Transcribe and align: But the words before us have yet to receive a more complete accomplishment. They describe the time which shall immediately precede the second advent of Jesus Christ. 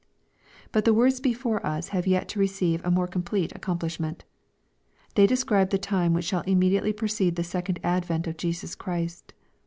But 0.71 0.83
the 0.83 0.95
words 0.95 1.19
before 1.19 1.63
us 1.63 1.89
have 1.89 2.07
yet 2.07 2.27
to 2.29 2.39
receive 2.39 2.83
a 2.83 2.89
more 2.89 3.05
complete 3.05 3.51
accomplishment. 3.55 4.23
They 5.13 5.27
describe 5.27 5.69
the 5.69 5.77
time 5.77 6.15
which 6.15 6.25
shall 6.25 6.41
immediately 6.47 6.91
precede 6.91 7.35
the 7.35 7.43
second 7.43 7.79
advent 7.83 8.25
of 8.25 8.35
Jesus 8.35 8.73
Christ. 8.73 9.35